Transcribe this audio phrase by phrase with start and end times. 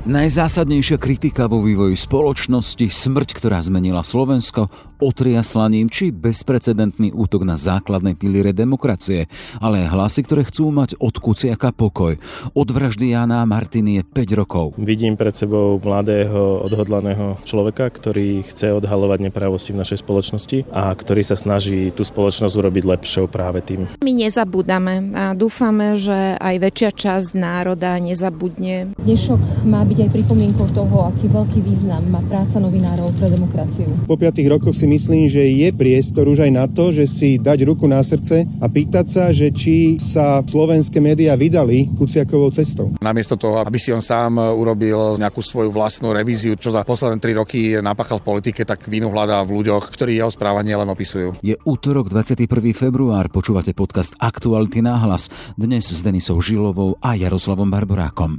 [0.00, 8.16] Najzásadnejšia kritika vo vývoji spoločnosti, smrť, ktorá zmenila Slovensko, otriaslaním či bezprecedentný útok na základné
[8.16, 9.28] piliere demokracie,
[9.60, 12.16] ale aj hlasy, ktoré chcú mať od Kuciaka pokoj.
[12.56, 14.72] Od vraždy Jana Martiny je 5 rokov.
[14.80, 21.20] Vidím pred sebou mladého, odhodlaného človeka, ktorý chce odhalovať neprávosti v našej spoločnosti a ktorý
[21.20, 23.84] sa snaží tú spoločnosť urobiť lepšou práve tým.
[24.00, 28.96] My nezabúdame a dúfame, že aj väčšia časť národa nezabudne.
[28.96, 33.90] Dnešok má byť aj pripomienkou toho, aký veľký význam má práca novinárov pre demokraciu.
[34.06, 37.66] Po piatých rokoch si myslím, že je priestor už aj na to, že si dať
[37.66, 42.94] ruku na srdce a pýtať sa, že či sa slovenské médiá vydali Kuciakovou cestou.
[43.02, 47.34] Namiesto toho, aby si on sám urobil nejakú svoju vlastnú revíziu, čo za posledné tri
[47.34, 51.42] roky napáchal v politike, tak vínu hľadá v ľuďoch, ktorí jeho správanie len opisujú.
[51.42, 52.46] Je útorok 21.
[52.78, 55.26] február, počúvate podcast Aktuality náhlas.
[55.58, 58.38] Dnes s Denisou Žilovou a Jaroslavom Barborákom.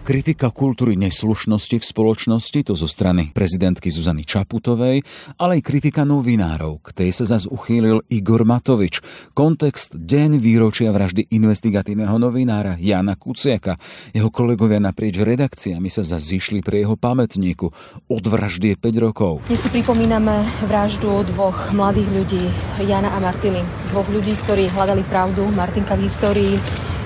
[0.00, 5.04] Kritika kultúry neslušnosti v spoločnosti, to zo strany prezidentky Zuzany Čaputovej,
[5.36, 6.80] ale aj kritika novinárov.
[6.80, 9.04] K tej sa zas uchýlil Igor Matovič.
[9.36, 13.76] Kontext deň výročia vraždy investigatívneho novinára Jana Kuciaka.
[14.16, 17.68] Jeho kolegovia naprieč redakciami sa zas zišli pre jeho pamätníku.
[18.08, 19.44] Od vraždy je 5 rokov.
[19.52, 22.44] Dnes si pripomíname vraždu dvoch mladých ľudí,
[22.88, 23.60] Jana a Martiny.
[23.92, 25.44] Dvoch ľudí, ktorí hľadali pravdu.
[25.52, 26.56] Martinka v histórii,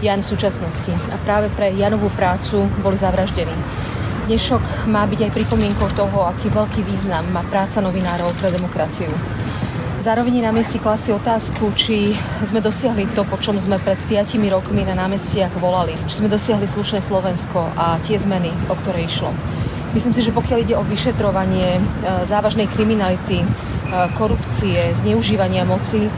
[0.05, 0.93] Jan v súčasnosti.
[1.09, 3.57] A práve pre Janovú prácu boli zavraždení.
[4.29, 9.09] Dnešok má byť aj pripomienkou toho, aký veľký význam má práca novinárov pre demokraciu.
[10.05, 12.13] Zároveň na mieste klasí otázku, či
[12.45, 15.97] sme dosiahli to, po čom sme pred 5 rokmi na námestiach volali.
[16.05, 19.33] Či sme dosiahli slušné Slovensko a tie zmeny, o ktoré išlo.
[19.97, 21.83] Myslím si, že pokiaľ ide o vyšetrovanie e,
[22.29, 23.47] závažnej kriminality, e,
[24.21, 26.13] korupcie, zneužívania moci,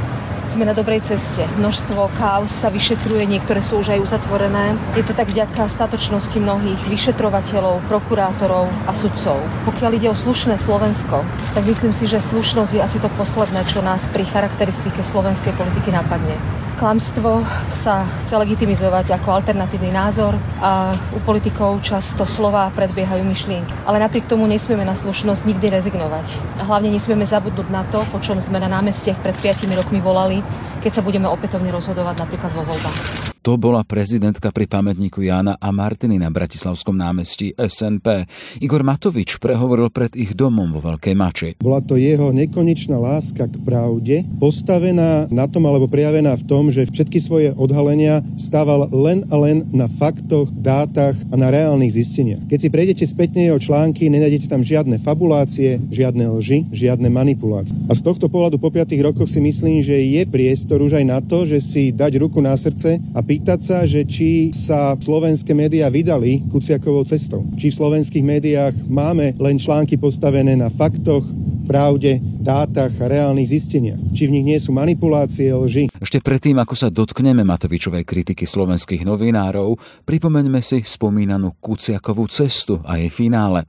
[0.52, 1.46] sme na dobrej ceste.
[1.56, 4.74] Množstvo kaos sa vyšetruje, niektoré sú už aj uzatvorené.
[4.98, 9.38] Je to tak vďaka statočnosti mnohých vyšetrovateľov, prokurátorov a sudcov.
[9.64, 11.22] Pokiaľ ide o slušné Slovensko,
[11.54, 15.94] tak myslím si, že slušnosť je asi to posledné, čo nás pri charakteristike slovenskej politiky
[15.94, 16.65] napadne.
[16.76, 17.40] Klamstvo
[17.72, 23.72] sa chce legitimizovať ako alternatívny názor a u politikov často slova predbiehajú myšlienky.
[23.88, 26.36] Ale napriek tomu nesmieme na slušnosť nikdy rezignovať.
[26.60, 30.44] A hlavne nesmieme zabudnúť na to, po čom sme na námestiach pred 5 rokmi volali,
[30.84, 33.35] keď sa budeme opätovne rozhodovať napríklad vo voľbách.
[33.46, 38.26] To bola prezidentka pri pamätníku Jána a Martiny na Bratislavskom námestí SNP.
[38.58, 41.50] Igor Matovič prehovoril pred ich domom vo Veľkej Mači.
[41.62, 46.90] Bola to jeho nekonečná láska k pravde, postavená na tom alebo prejavená v tom, že
[46.90, 52.50] všetky svoje odhalenia stával len a len na faktoch, dátach a na reálnych zisteniach.
[52.50, 57.78] Keď si prejdete spätne jeho články, nenájdete tam žiadne fabulácie, žiadne lži, žiadne manipulácie.
[57.86, 61.22] A z tohto pohľadu po 5 rokoch si myslím, že je priestor už aj na
[61.22, 65.88] to, že si dať ruku na srdce a pýtať sa, že či sa slovenské médiá
[65.90, 67.42] vydali Kuciakovou cestou.
[67.56, 71.24] Či v slovenských médiách máme len články postavené na faktoch,
[71.66, 73.98] pravde, dátach a reálnych zisteniach.
[74.14, 75.90] Či v nich nie sú manipulácie, lži.
[75.98, 79.74] Ešte predtým, ako sa dotkneme Matovičovej kritiky slovenských novinárov,
[80.06, 83.66] pripomeňme si spomínanú Kuciakovú cestu a jej finále.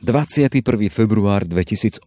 [0.00, 0.62] 21.
[0.92, 2.04] február 2018.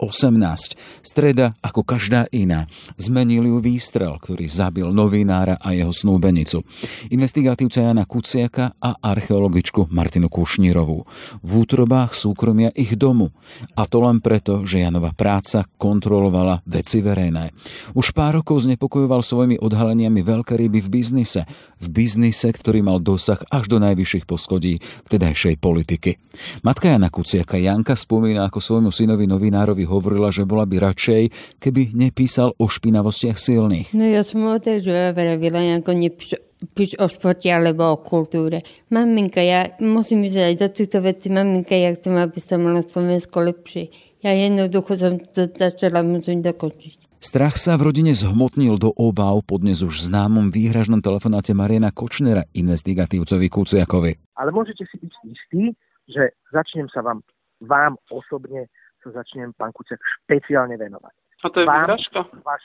[1.02, 6.62] Streda, ako každá iná, zmenil ju výstrel, ktorý zabil novinára a jeho snúbenicu.
[7.10, 11.04] Investigatívca Jana Kuciaka a archeologičku Martinu Kušnírovú.
[11.42, 13.34] V útrobách súkromia ich domu.
[13.76, 15.66] A to len preto, že Janova práca
[16.00, 17.52] kontrolovala veci verejné.
[17.92, 21.44] Už pár rokov znepokojoval svojimi odhaleniami veľké ryby v biznise.
[21.84, 24.80] V biznise, ktorý mal dosah až do najvyšších poschodí
[25.12, 26.16] vtedajšej politiky.
[26.64, 31.92] Matka Jana Kuciaka Janka spomína, ako svojmu synovi novinárovi hovorila, že bola by radšej, keby
[31.92, 33.92] nepísal o špinavostiach silných.
[33.92, 36.40] No ja som tiež vravila, ako nepíš
[36.76, 38.68] píš o športe alebo o kultúre.
[38.92, 41.32] Maminka, ja musím ísť aj do týchto vecí.
[41.32, 44.09] Maminka, ja chcem, aby sa mala Slovensko lepšie.
[44.20, 47.08] Ja jednoducho som to začala musím dokončiť.
[47.24, 52.48] Strach sa v rodine zhmotnil do obáv po dnes už známom výhražnom telefonáte Mariana Kočnera
[52.56, 54.12] investigatívcovi Kuciakovi.
[54.40, 55.64] Ale môžete si byť istí,
[56.08, 57.24] že začnem sa vám,
[57.64, 58.68] vám osobne
[59.04, 61.16] sa začnem, pán Kuciak, špeciálne venovať.
[61.44, 62.20] A to je vám, výhražka?
[62.44, 62.64] Váš,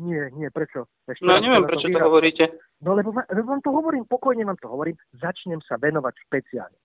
[0.00, 0.88] Nie, nie, prečo?
[1.06, 2.44] Ešte no neviem, prečo to, to hovoríte.
[2.82, 6.78] No lebo, lebo vám to hovorím, pokojne vám to hovorím, začnem sa venovať špeciálne.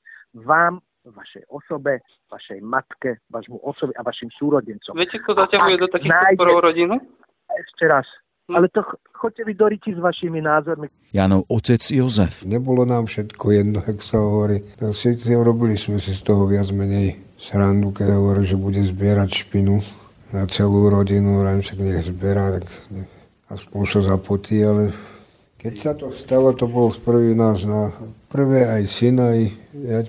[0.46, 2.00] Vám, vašej osobe,
[2.32, 4.94] vašej matke, vašmu osobe a vašim súrodencom.
[5.00, 6.60] Viete, kto zaťahuje do takých nájde...
[6.60, 6.96] rodinu?
[7.50, 8.08] Ešte raz.
[8.50, 8.56] Hm.
[8.58, 8.82] Ale to
[9.14, 10.90] chodte vy do s vašimi názormi.
[11.14, 12.44] Janov otec Jozef.
[12.46, 14.66] Nebolo nám všetko jedno, jak sa hovorí.
[14.82, 19.80] Všetci robili sme si z toho viac menej srandu, keď hovorí, že bude zbierať špinu
[20.34, 22.66] na celú rodinu, vrajím však nech zberá, tak
[23.50, 24.94] aspoň sa zapotí, ale
[25.60, 27.92] keď sa to stalo, to bol prvý nás na
[28.32, 29.40] prvé aj syn, aj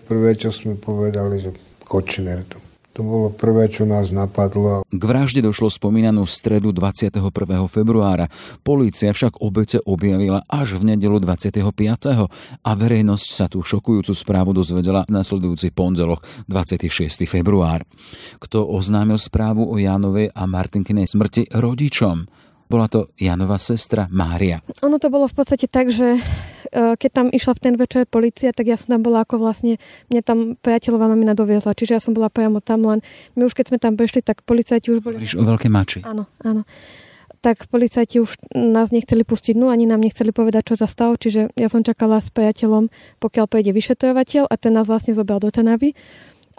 [0.07, 1.51] prvé, čo sme povedali, že
[1.85, 4.85] Kočner to to bolo prvé, čo nás napadlo.
[4.91, 7.17] K vražde došlo spomínanú stredu 21.
[7.65, 8.29] februára.
[8.61, 11.65] Polícia však obete objavila až v nedelu 25.
[12.61, 16.21] a verejnosť sa tú šokujúcu správu dozvedela nasledujúci pondelok
[16.51, 17.25] 26.
[17.25, 17.89] február.
[18.37, 22.29] Kto oznámil správu o Jánovej a Martinkinej smrti rodičom?
[22.71, 24.63] Bola to Janova sestra Mária.
[24.87, 28.55] Ono to bolo v podstate tak, že e, keď tam išla v ten večer policia,
[28.55, 29.83] tak ja som tam bola ako vlastne,
[30.15, 33.03] mňa tam priateľová mamina doviezla, čiže ja som bola priamo tam len.
[33.35, 35.19] My už keď sme tam prešli, tak policajti už boli...
[35.19, 36.07] Hovoríš o veľké mači.
[36.07, 36.63] Áno, áno.
[37.43, 41.51] Tak policajti už nás nechceli pustiť, no ani nám nechceli povedať, čo sa stalo, čiže
[41.59, 42.87] ja som čakala s priateľom,
[43.19, 45.99] pokiaľ pôjde vyšetrovateľ a ten nás vlastne zobral do Tanavy.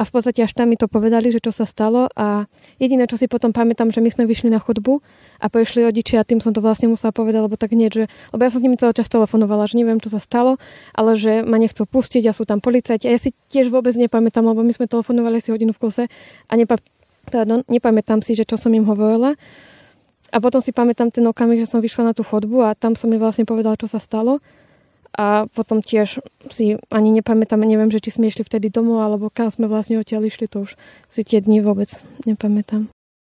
[0.01, 2.09] A v podstate až tam mi to povedali, že čo sa stalo.
[2.17, 2.49] A
[2.81, 4.97] jediné, čo si potom pamätám, že my sme vyšli na chodbu
[5.37, 8.41] a prišli rodičia a tým som to vlastne musela povedať, lebo tak nie, že, lebo
[8.41, 10.57] ja som s nimi celý čas telefonovala, že neviem, čo sa stalo,
[10.97, 13.05] ale že ma nechcú pustiť a sú tam policajti.
[13.05, 16.09] A ja si tiež vôbec nepamätám, lebo my sme telefonovali si hodinu v kuse
[16.49, 16.81] a nepa,
[17.29, 19.37] pardon, nepamätám si, že čo som im hovorila.
[20.33, 23.05] A potom si pamätám ten okamih, že som vyšla na tú chodbu a tam som
[23.05, 24.41] mi vlastne povedala, čo sa stalo
[25.17, 29.51] a potom tiež si ani nepamätám, neviem, že či sme išli vtedy domov, alebo kam
[29.51, 30.79] sme vlastne odtiaľ išli, to už
[31.11, 31.91] si tie dni vôbec
[32.23, 32.87] nepamätám.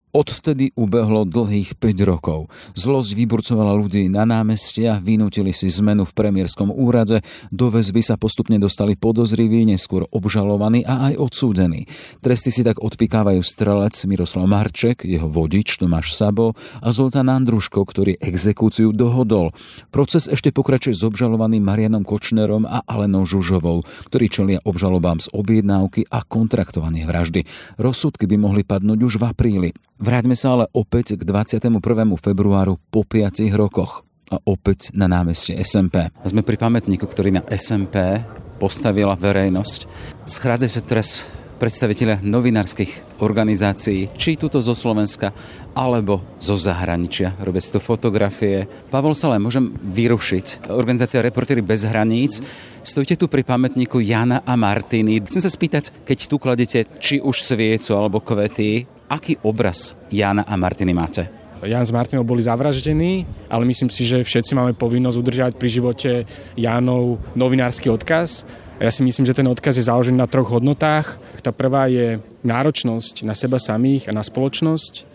[0.08, 2.48] Odvtedy ubehlo dlhých 5 rokov.
[2.72, 7.20] Zlosť vyburcovala ľudí na námestia, vynútili si zmenu v premiérskom úrade,
[7.52, 11.84] do väzby sa postupne dostali podozriví, neskôr obžalovaní a aj odsúdení.
[12.24, 18.16] Tresty si tak odpikávajú strelec Miroslav Marček, jeho vodič Tomáš Sabo a Zoltán Andruško, ktorý
[18.16, 19.52] exekúciu dohodol.
[19.92, 26.08] Proces ešte pokračuje s obžalovaným Marianom Kočnerom a Alenou Žužovou, ktorí čelia obžalobám z objednávky
[26.08, 27.44] a kontraktovanie vraždy.
[27.76, 29.70] Rozsudky by mohli padnúť už v apríli.
[29.98, 31.74] Vráťme sa ale opäť k 21.
[32.22, 36.14] februáru po 5 rokoch a opäť na námestie SMP.
[36.22, 38.22] Sme pri pamätníku, ktorý na SMP
[38.62, 39.90] postavila verejnosť.
[40.22, 41.26] Schádzajú sa teraz
[41.58, 45.34] predstaviteľia novinárskych organizácií, či tuto zo Slovenska,
[45.74, 47.34] alebo zo zahraničia.
[47.42, 48.70] Robia si to fotografie.
[48.94, 50.70] Pavol Salé, môžem vyrušiť.
[50.70, 52.38] Organizácia Reportéry bez hraníc.
[52.86, 55.18] Stojíte tu pri pamätníku Jana a Martiny.
[55.26, 60.54] Chcem sa spýtať, keď tu kladete či už sviecu alebo kvety, Aký obraz Jana a
[60.60, 61.32] Martiny máte?
[61.64, 66.10] Jan s Martinou boli zavraždení, ale myslím si, že všetci máme povinnosť udržiavať pri živote
[66.54, 68.46] Jánov novinársky odkaz.
[68.78, 71.18] Ja si myslím, že ten odkaz je založený na troch hodnotách.
[71.42, 75.08] Tá prvá je náročnosť na seba samých a na spoločnosť.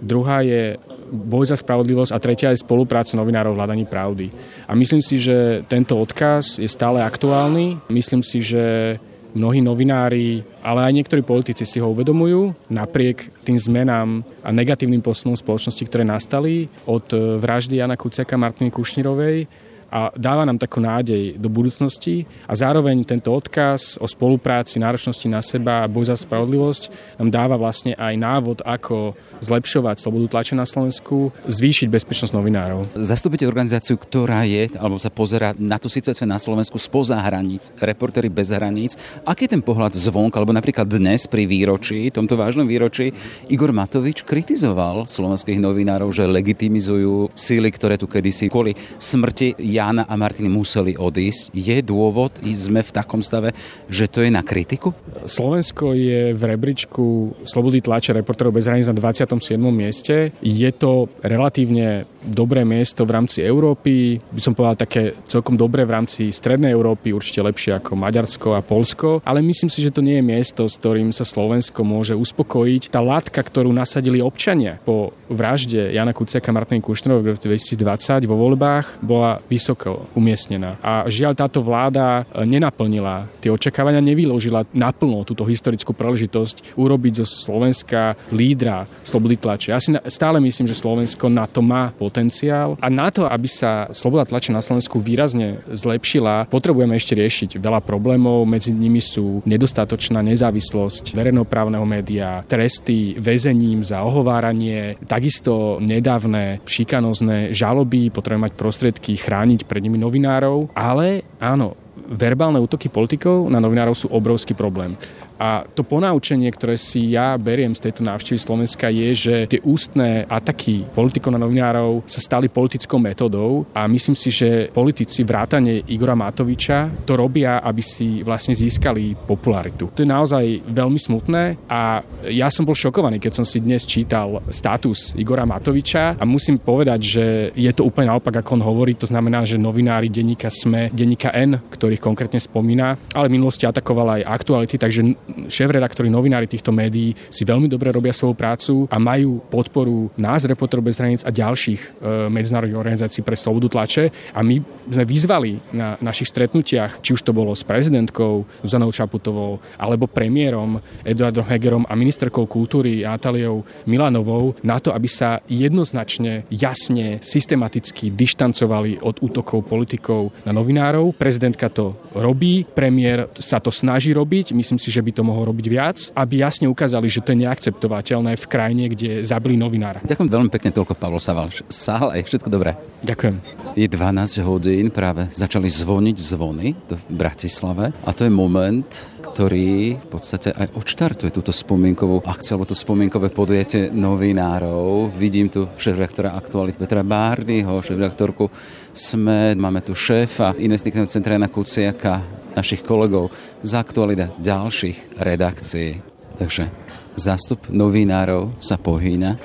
[0.00, 0.80] Druhá je
[1.12, 4.32] boj za spravodlivosť a tretia je spolupráca novinárov v hľadaní pravdy.
[4.64, 7.76] A myslím si, že tento odkaz je stále aktuálny.
[7.92, 8.96] Myslím si, že
[9.34, 15.38] mnohí novinári, ale aj niektorí politici si ho uvedomujú napriek tým zmenám a negatívnym posunom
[15.38, 21.50] spoločnosti, ktoré nastali od vraždy Jana Kuciaka Martiny Kušnirovej a dáva nám takú nádej do
[21.50, 27.28] budúcnosti a zároveň tento odkaz o spolupráci, náročnosti na seba a boj za spravodlivosť nám
[27.34, 32.92] dáva vlastne aj návod, ako zlepšovať slobodu tlače na Slovensku, zvýšiť bezpečnosť novinárov.
[32.94, 38.28] Zastupujete organizáciu, ktorá je, alebo sa pozera na tú situáciu na Slovensku spoza hraníc, reportéry
[38.30, 38.94] bez hraníc.
[39.26, 43.10] Aký je ten pohľad zvonka, alebo napríklad dnes pri výročí, tomto vážnom výročí,
[43.48, 50.14] Igor Matovič kritizoval slovenských novinárov, že legitimizujú síly, ktoré tu kedysi kvôli smrti Jana a
[50.20, 51.56] Martiny museli odísť.
[51.56, 53.56] Je dôvod, sme v takom stave,
[53.88, 54.92] že to je na kritiku?
[55.24, 59.58] Slovensko je v rebríčku slobody tlače reportérov bez hraníc na 20 27.
[59.70, 60.32] mieste.
[60.42, 65.94] Je to relatívne dobré miesto v rámci Európy, by som povedal také celkom dobré v
[65.96, 70.20] rámci Strednej Európy, určite lepšie ako Maďarsko a Polsko, ale myslím si, že to nie
[70.20, 72.92] je miesto, s ktorým sa Slovensko môže uspokojiť.
[72.92, 78.36] Tá látka, ktorú nasadili občania po vražde Jana Kuciaka a Martiny Kušnerovej v 2020 vo
[78.36, 80.76] voľbách, bola vysoko umiestnená.
[80.82, 87.26] A žiaľ táto vláda e, nenaplnila tie očakávania, nevyložila naplno túto historickú príležitosť urobiť zo
[87.26, 89.70] Slovenska lídra slobody tlače.
[89.70, 93.86] Ja si stále myslím, že Slovensko na to má potenciál a na to, aby sa
[93.94, 98.42] sloboda tlače na Slovensku výrazne zlepšila, potrebujeme ešte riešiť veľa problémov.
[98.50, 108.10] Medzi nimi sú nedostatočná nezávislosť verejnoprávneho média, tresty väzením za ohováranie, takisto nedávne šikanozné žaloby,
[108.10, 111.78] potrebujeme mať prostriedky chrániť pred nimi novinárov, ale áno,
[112.10, 114.98] verbálne útoky politikov na novinárov sú obrovský problém.
[115.40, 120.28] A to ponaučenie, ktoré si ja beriem z tejto návštevy Slovenska je, že tie ústne
[120.28, 126.12] ataky politikov na novinárov sa stali politickou metodou a myslím si, že politici vrátane Igora
[126.12, 129.88] Matoviča to robia, aby si vlastne získali popularitu.
[129.96, 134.44] To je naozaj veľmi smutné a ja som bol šokovaný, keď som si dnes čítal
[134.52, 137.24] status Igora Matoviča a musím povedať, že
[137.56, 138.92] je to úplne naopak, ako on hovorí.
[139.00, 144.20] To znamená, že novinári denníka SME, denníka N, ktorých konkrétne spomína, ale v minulosti atakoval
[144.20, 145.00] aj aktuality, takže
[145.46, 150.84] šéf-redaktori, novinári týchto médií si veľmi dobre robia svoju prácu a majú podporu nás, reportérov
[150.84, 151.88] bez hraníc a ďalších e,
[152.32, 154.10] medzinárodných organizácií pre slobodu tlače.
[154.34, 154.58] A my
[154.90, 160.82] sme vyzvali na našich stretnutiach, či už to bolo s prezidentkou Zuzanou Čaputovou, alebo premiérom
[161.06, 169.04] Eduardom Hegerom a ministerkou kultúry Natáliou Milanovou na to, aby sa jednoznačne, jasne, systematicky dištancovali
[169.04, 171.12] od útokov politikov na novinárov.
[171.14, 175.52] Prezidentka to robí, premiér sa to snaží robiť, myslím si, že by to to mohol
[175.52, 180.00] robiť viac, aby jasne ukázali, že to je neakceptovateľné v krajine, kde zabili novinára.
[180.00, 181.52] Ďakujem veľmi pekne toľko, Pavlo Saval.
[181.68, 182.80] Sále, všetko dobré.
[183.04, 183.36] Ďakujem.
[183.76, 188.88] Je 12 hodín, práve začali zvoniť zvony v Bratislave a to je moment,
[189.20, 195.12] ktorý v podstate aj odštartuje túto spomienkovú akciu, alebo to spomienkové podujatie novinárov.
[195.14, 198.48] Vidím tu šéf-redaktora Aktualit Petra Bárnyho, šéf-redaktorku
[198.90, 202.24] SME, máme tu šéfa investigatívneho centra Jana Kuciaka,
[202.56, 203.30] našich kolegov
[203.62, 206.00] z aktualita ďalších redakcií.
[206.40, 206.72] Takže
[207.14, 209.36] zástup novinárov sa pohýňa.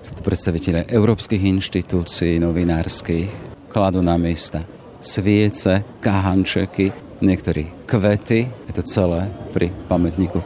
[0.00, 3.28] Sú to predstaviteľe európskych inštitúcií novinárskych,
[3.68, 4.64] kladú na miesta
[5.00, 8.48] sviece, kahančeky, niektorí kvety.
[8.68, 10.40] Je to celé pri pamätníku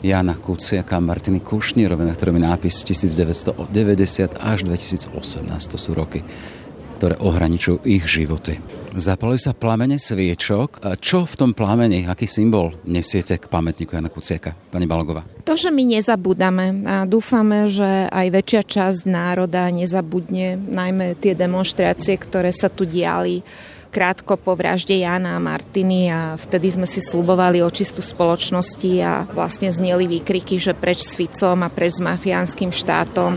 [0.00, 3.60] Jana Kuciaka a Martiny Kušnírovi, na ktorom je nápis 1990
[4.40, 5.12] až 2018.
[5.74, 6.24] To sú roky,
[6.96, 8.56] ktoré ohraničujú ich životy.
[8.90, 10.82] Zapali sa plamene sviečok.
[10.98, 15.22] Čo v tom plamene, aký symbol nesiete k pamätníku Jana Kuciaka, pani Balogová?
[15.46, 22.18] To, že my nezabúdame a dúfame, že aj väčšia časť národa nezabudne, najmä tie demonstrácie,
[22.18, 23.46] ktoré sa tu diali
[23.90, 29.68] krátko po vražde Jana a Martiny a vtedy sme si slubovali očistú spoločnosti a vlastne
[29.68, 33.36] zneli výkriky, že preč s Ficom a preč s mafiánskym štátom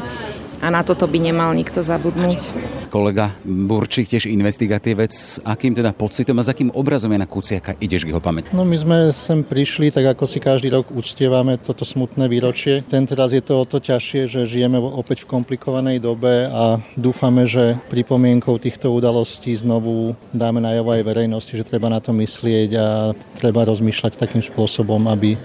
[0.63, 2.55] a na toto by nemal nikto zabudnúť.
[2.87, 7.75] Kolega Burčík, tiež investigatívec, s akým teda pocitom a s akým obrazom je na Kuciaka
[7.83, 8.55] ideš k jeho pamäť?
[8.55, 12.79] No my sme sem prišli, tak ako si každý rok uctievame toto smutné výročie.
[12.87, 17.43] Ten teraz je to o to ťažšie, že žijeme opäť v komplikovanej dobe a dúfame,
[17.43, 22.87] že pripomienkou týchto udalostí znovu dáme najavo aj verejnosti, že treba na to myslieť a
[23.35, 25.35] treba rozmýšľať takým spôsobom, aby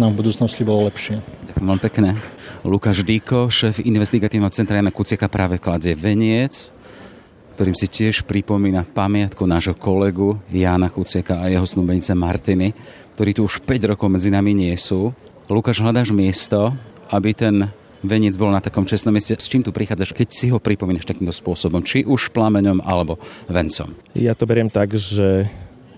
[0.00, 1.43] nám v budúcnosti bolo lepšie.
[1.54, 2.18] Veľmi pekne.
[2.66, 6.74] Lukáš Dýko, šéf investigatívneho centra Jana Kuciaka práve kladie veniec,
[7.54, 12.74] ktorým si tiež pripomína pamiatku nášho kolegu Jana Kuciaka a jeho snúbenice Martiny,
[13.14, 15.14] ktorí tu už 5 rokov medzi nami nie sú.
[15.46, 16.74] Lukáš, hľadáš miesto,
[17.14, 17.70] aby ten
[18.02, 19.38] veniec bol na takom čestnom mieste.
[19.38, 21.86] S čím tu prichádzaš, keď si ho pripomínaš takýmto spôsobom?
[21.86, 23.94] Či už plameňom alebo vencom?
[24.12, 25.48] Ja to beriem tak, že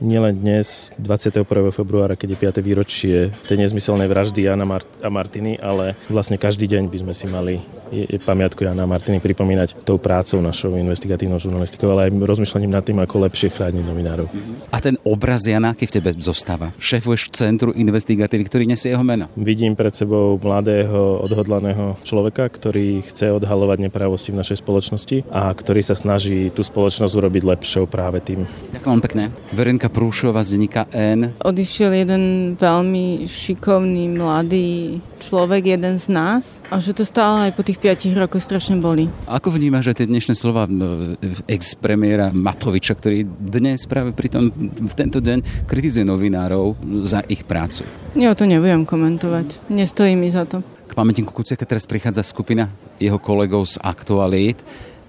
[0.00, 1.44] nielen dnes, 21.
[1.72, 2.68] februára, keď je 5.
[2.68, 3.16] výročie
[3.48, 7.54] tej nezmyselnej vraždy Jana Mart- a Martiny, ale vlastne každý deň by sme si mali
[7.90, 12.72] je, je pamiatku Jana a Martiny pripomínať tou prácou našou investigatívnou žurnalistikou, ale aj rozmýšľaním
[12.72, 14.26] nad tým, ako lepšie chrániť novinárov.
[14.70, 16.74] A ten obraz Jana, aký v tebe zostáva?
[16.82, 19.30] Šéfuješ Centru investigatívy, ktorý nesie jeho meno.
[19.38, 25.80] Vidím pred sebou mladého, odhodlaného človeka, ktorý chce odhalovať neprávosti v našej spoločnosti a ktorý
[25.82, 28.46] sa snaží tú spoločnosť urobiť lepšou práve tým.
[28.74, 29.24] Ďakujem pekne.
[29.54, 31.38] Verenka Monika Prúšová z denníka N.
[31.46, 32.22] Odišiel jeden
[32.58, 38.18] veľmi šikovný, mladý človek, jeden z nás a že to stále aj po tých 5
[38.18, 39.06] rokoch strašne boli.
[39.30, 40.66] Ako vnímaš že tie dnešné slova
[41.46, 46.74] ex-premiéra Matoviča, ktorý dnes práve pri tom, v tento deň kritizuje novinárov
[47.06, 47.86] za ich prácu?
[48.18, 49.70] Ja to nebudem komentovať.
[49.70, 50.66] Nestojí mi za to.
[50.90, 52.66] K pamätníku Kuciaka teraz prichádza skupina
[52.98, 54.58] jeho kolegov z Aktualít.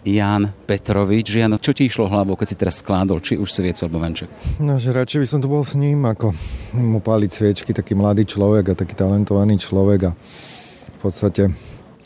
[0.08, 1.36] Jan Petrovič.
[1.36, 4.32] Jano, čo ti išlo hlavou, keď si teraz skládol, či už sviec alebo venček?
[4.64, 6.32] No, že radšej by som tu bol s ním, ako
[6.80, 10.12] mu páliť sviečky, taký mladý človek a taký talentovaný človek a
[10.96, 11.52] v podstate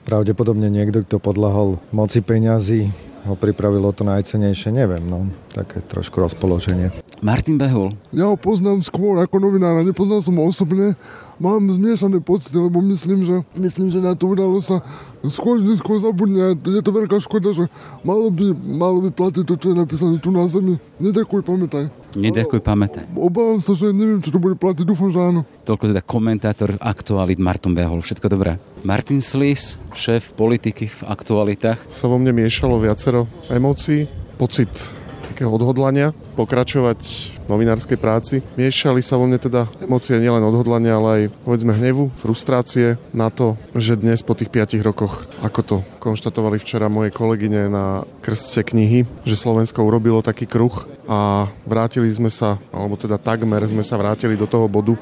[0.02, 2.90] pravdepodobne niekto, kto podlahol moci peňazí,
[3.22, 5.06] ho pripravilo to najcenejšie, neviem.
[5.06, 5.30] No.
[5.52, 6.96] Také trošku rozpoloženie.
[7.22, 7.94] Martin Behul.
[8.10, 10.98] Ja ho poznám skôr ako novinára, nepoznal som ho osobne.
[11.42, 14.86] Mám zmiešané pocity, lebo myslím, že, myslím, že na to udalo sa
[15.26, 16.54] skôr skôr zabudne.
[16.54, 17.66] Je to veľká škoda, že
[18.06, 20.78] malo by, malo by platiť to, čo je napísané tu na zemi.
[21.02, 21.90] Nedakuj, pamätaj.
[22.14, 23.10] Nedakuj, pamätaj.
[23.18, 25.42] Obávam sa, že neviem, či to bude platiť, dúfam, že áno.
[25.66, 28.06] Toľko teda komentátor aktualit Martin Behol.
[28.06, 28.62] Všetko dobré.
[28.86, 31.90] Martin Slis, šéf politiky v aktualitách.
[31.90, 34.06] Sa vo mne miešalo viacero emócií,
[34.38, 35.01] pocit
[35.42, 37.02] takého odhodlania pokračovať
[37.42, 38.46] v novinárskej práci.
[38.62, 43.58] Miešali sa vo mne teda emócie nielen odhodlania, ale aj povedzme hnevu, frustrácie na to,
[43.74, 49.10] že dnes po tých 5 rokoch, ako to konštatovali včera moje kolegyne na krste knihy,
[49.26, 54.38] že Slovensko urobilo taký kruh a vrátili sme sa, alebo teda takmer sme sa vrátili
[54.38, 54.94] do toho bodu,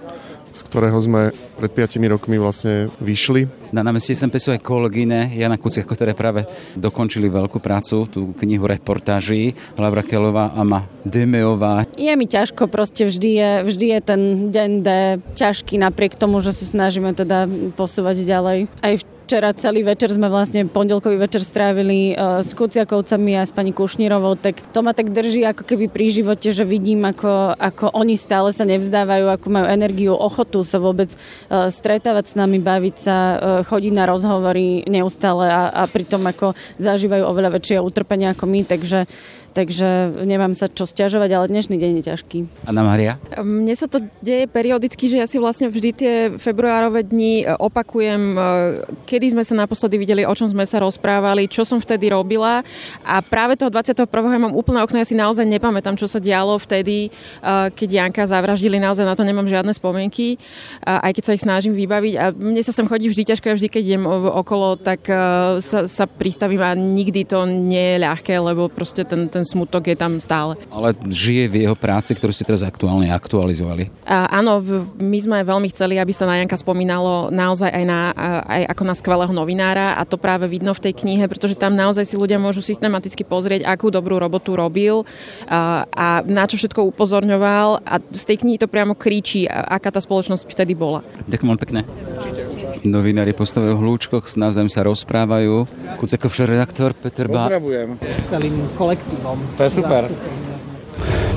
[0.50, 1.22] z ktorého sme
[1.60, 3.48] pred 5 rokmi vlastne vyšli.
[3.70, 6.48] Na námestí sem sú aj kolegyne Jana Kuciako, ktoré práve
[6.80, 11.86] dokončili veľkú prácu, tú knihu reportáží, Laura Kelová a Ma Demeová.
[12.00, 14.90] Je mi ťažko, proste vždy je, vždy je ten deň D
[15.36, 18.60] ťažký napriek tomu, že sa snažíme teda posúvať ďalej.
[18.82, 23.54] Aj v včera celý večer sme vlastne pondelkový večer strávili uh, s Kuciakovcami a s
[23.54, 27.94] pani Kušnírovou, tak to ma tak drží ako keby pri živote, že vidím, ako, ako
[27.94, 32.96] oni stále sa nevzdávajú, ako majú energiu, ochotu sa vôbec uh, stretávať s nami, baviť
[32.98, 33.38] sa, uh,
[33.70, 39.06] chodiť na rozhovory neustále a, a pritom ako zažívajú oveľa väčšie utrpenia ako my, takže
[39.60, 39.88] takže
[40.24, 42.38] nemám sa čo stiažovať, ale dnešný deň je ťažký.
[42.64, 43.20] Anna Maria?
[43.40, 48.22] Mne sa to deje periodicky, že ja si vlastne vždy tie februárove dni e, opakujem,
[48.36, 48.42] e,
[49.04, 52.64] kedy sme sa naposledy videli, o čom sme sa rozprávali, čo som vtedy robila
[53.04, 54.08] a práve toho 21.
[54.08, 58.24] Ja mám úplné okno, ja si naozaj nepamätám, čo sa dialo vtedy, e, keď Janka
[58.28, 60.40] zavraždili, naozaj na to nemám žiadne spomienky,
[60.86, 63.70] aj keď sa ich snažím vybaviť a mne sa sem chodí vždy ťažko, ja vždy,
[63.72, 65.08] keď idem okolo, tak
[65.64, 69.98] sa, sa pristavím a nikdy to nie je ľahké, lebo proste ten ten smutok je
[69.98, 70.54] tam stále.
[70.70, 73.90] Ale žije v jeho práci, ktorú ste teraz aktuálne aktualizovali.
[74.06, 74.62] A, áno,
[74.96, 78.02] my sme veľmi chceli, aby sa na Janka spomínalo naozaj aj, na,
[78.46, 82.06] aj ako na skvelého novinára a to práve vidno v tej knihe, pretože tam naozaj
[82.06, 85.08] si ľudia môžu systematicky pozrieť, akú dobrú robotu robil
[85.50, 90.00] a, a na čo všetko upozorňoval a z tej knihy to priamo kričí, aká tá
[90.04, 91.02] spoločnosť vtedy bola.
[91.26, 91.82] Ďakujem pekne.
[92.84, 95.68] Novinári postavujú v hľúčkoch, navzájom sa rozprávajú.
[96.00, 97.48] Kucekov redaktor Peter Bá.
[97.48, 98.00] Pozdravujem.
[98.32, 99.38] Celým kolektívom.
[99.58, 100.04] To je super.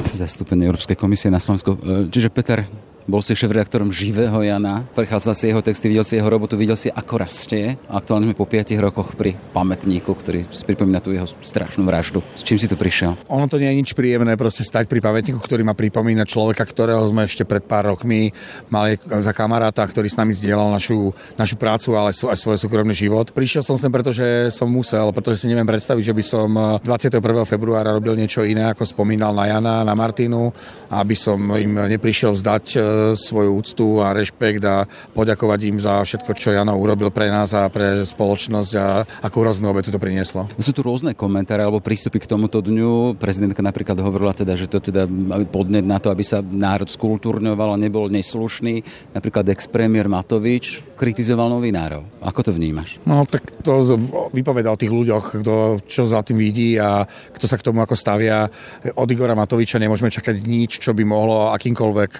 [0.06, 1.78] Zastúpenie Európskej komisie na Slovensku.
[1.78, 2.66] E, čiže Peter,
[3.06, 6.86] bol si šéf-redaktorom živého Jana, prechádzal si jeho texty, videl si jeho robotu, videl si,
[6.90, 7.74] ako rastie.
[7.90, 12.22] Aktuálne sme po 5 rokoch pri pamätníku, ktorý si pripomína tú jeho strašnú vraždu.
[12.38, 13.18] S čím si tu prišiel?
[13.26, 17.02] Ono to nie je nič príjemné, proste stať pri pamätníku, ktorý má pripomínať človeka, ktorého
[17.10, 18.30] sme ešte pred pár rokmi
[18.70, 23.34] mali za kamaráta, ktorý s nami zdieľal našu, našu prácu, ale aj svoj súkromný život.
[23.34, 26.48] Prišiel som sem, pretože som musel, pretože si neviem predstaviť, že by som
[26.80, 27.18] 21.
[27.44, 30.54] februára robil niečo iné, ako spomínal na Jana, na Martinu,
[30.88, 32.64] aby som im neprišiel vzdať
[33.14, 37.68] svoju úctu a rešpekt a poďakovať im za všetko, čo Jano urobil pre nás a
[37.68, 38.86] pre spoločnosť a
[39.24, 40.48] akú hroznú obetu to prinieslo.
[40.56, 43.18] Sú tu rôzne komentáre alebo prístupy k tomuto dňu.
[43.18, 45.06] Prezidentka napríklad hovorila teda, že to teda
[45.50, 48.84] podnet na to, aby sa národ skultúrňoval a nebol neslušný.
[49.12, 52.06] Napríklad ex-premiér Matovič kritizoval novinárov.
[52.22, 53.02] Ako to vnímaš?
[53.02, 53.82] No tak to
[54.30, 55.54] vypoveda o tých ľuďoch, kto
[55.86, 58.46] čo za tým vidí a kto sa k tomu ako stavia.
[58.94, 62.12] Od Igora Matoviča nemôžeme čakať nič, čo by mohlo akýmkoľvek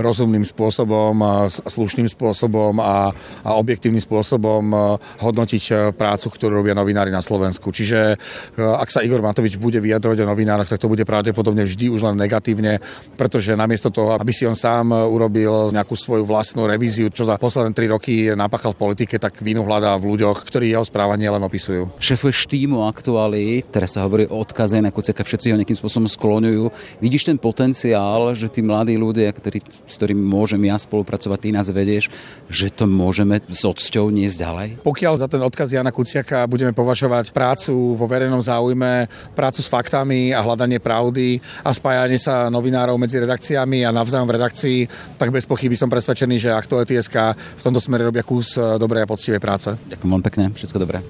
[0.00, 3.12] rozumným spôsobom, slušným spôsobom a,
[3.44, 4.76] a objektívnym spôsobom e,
[5.22, 7.70] hodnotiť e, prácu, ktorú robia novinári na Slovensku.
[7.70, 11.92] Čiže e, ak sa Igor Matovič bude vyjadrovať o novinároch, tak to bude pravdepodobne vždy
[11.92, 12.80] už len negatívne,
[13.14, 17.72] pretože namiesto toho, aby si on sám urobil nejakú svoju vlastnú revíziu, čo za posledné
[17.76, 22.00] tri roky napáchal v politike, tak vínu hľadá v ľuďoch, ktorí jeho správanie len opisujú.
[22.00, 26.64] Šefuješ týmu aktuály, teraz sa hovorí o odkaze na Kuciaka, všetci ho nejakým spôsobom skloňujú.
[27.04, 31.66] Vidíš ten potenciál, že tí mladí ľudia, ktorí s ktorými môžem ja spolupracovať, ty nás
[31.68, 32.08] vedieš,
[32.46, 34.68] že to môžeme s odsťou niesť ďalej?
[34.86, 40.30] Pokiaľ za ten odkaz Jana Kuciaka budeme považovať prácu vo verejnom záujme, prácu s faktami
[40.30, 44.78] a hľadanie pravdy a spájanie sa novinárov medzi redakciami a navzájom v redakcii,
[45.18, 49.10] tak bez pochyby som presvedčený, že Aktuality.sk v tomto smere robia kus eh, dobrej a
[49.10, 49.74] poctivej práce.
[49.88, 51.02] Ďakujem vám pekne, všetko dobré.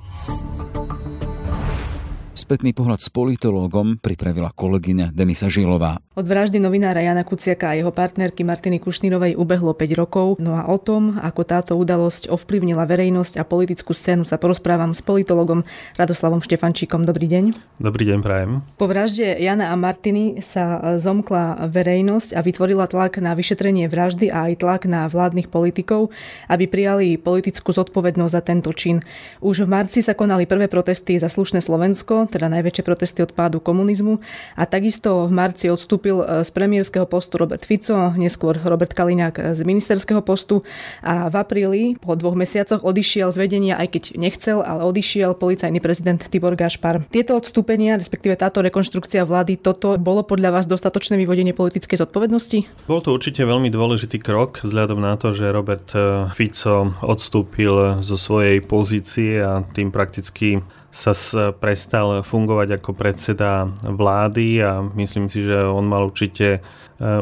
[2.40, 6.00] Spätný pohľad s politológom pripravila kolegyňa Denisa Žilová.
[6.16, 10.64] Od vraždy novinára Jana Kuciaka a jeho partnerky Martiny Kušnírovej ubehlo 5 rokov, no a
[10.72, 15.68] o tom, ako táto udalosť ovplyvnila verejnosť a politickú scénu sa porozprávam s politologom
[16.00, 17.04] Radoslavom Štefančíkom.
[17.04, 17.76] Dobrý deň.
[17.76, 18.64] Dobrý deň, prajem.
[18.80, 24.48] Po vražde Jana a Martiny sa zomkla verejnosť a vytvorila tlak na vyšetrenie vraždy a
[24.48, 26.08] aj tlak na vládnych politikov,
[26.48, 29.04] aby prijali politickú zodpovednosť za tento čin.
[29.44, 33.58] Už v marci sa konali prvé protesty za slušné Slovensko, teda najväčšie protesty od pádu
[33.58, 34.22] komunizmu.
[34.54, 40.22] A takisto v marci odstúpil z premiérskeho postu Robert Fico, neskôr Robert Kaliňák z ministerského
[40.22, 40.62] postu
[41.02, 45.82] a v apríli po dvoch mesiacoch odišiel z vedenia, aj keď nechcel, ale odišiel policajný
[45.82, 47.02] prezident Tibor Gašpar.
[47.10, 52.86] Tieto odstúpenia, respektíve táto rekonštrukcia vlády, toto bolo podľa vás dostatočné vyvodenie politickej zodpovednosti?
[52.86, 55.90] Bol to určite veľmi dôležitý krok, vzhľadom na to, že Robert
[56.36, 60.60] Fico odstúpil zo svojej pozície a tým prakticky
[60.90, 61.14] sa
[61.54, 66.60] prestal fungovať ako predseda vlády a myslím si, že on mal určite e,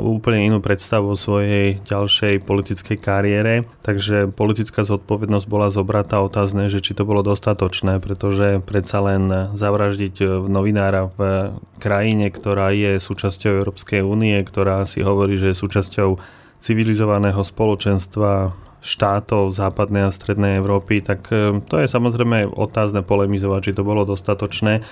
[0.00, 3.68] úplne inú predstavu o svojej ďalšej politickej kariére.
[3.84, 10.48] Takže politická zodpovednosť bola zobratá otázne, že či to bolo dostatočné, pretože predsa len zavraždiť
[10.48, 16.16] novinára v krajine, ktorá je súčasťou Európskej únie, ktorá si hovorí, že je súčasťou
[16.58, 23.76] civilizovaného spoločenstva štátov západnej a strednej Európy, tak e, to je samozrejme otázne polemizovať, či
[23.76, 24.86] to bolo dostatočné.